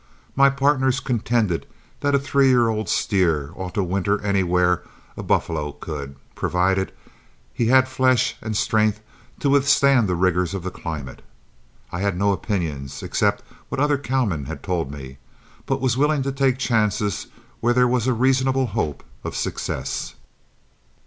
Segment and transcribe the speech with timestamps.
[0.35, 1.67] My partners contended
[1.99, 4.81] that a three year old steer ought to winter anywhere
[5.15, 6.91] a buffalo could, provided
[7.53, 8.99] he had the flesh and strength
[9.41, 11.21] to withstand the rigors of the climate.
[11.91, 15.19] I had no opinions, except what other cowmen had told me,
[15.67, 17.27] but was willing to take the chances
[17.59, 20.15] where there was a reasonable hope of success.